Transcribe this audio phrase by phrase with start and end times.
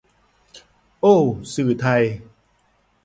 [1.01, 1.15] โอ้
[1.53, 2.03] สื่อไทย